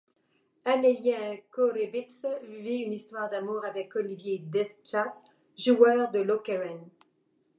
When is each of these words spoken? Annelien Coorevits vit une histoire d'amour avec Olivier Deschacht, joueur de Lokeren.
Annelien 0.65 1.37
Coorevits 1.51 2.23
vit 2.47 2.77
une 2.79 2.93
histoire 2.93 3.29
d'amour 3.29 3.63
avec 3.63 3.95
Olivier 3.95 4.39
Deschacht, 4.39 5.15
joueur 5.55 6.09
de 6.09 6.21
Lokeren. 6.21 6.89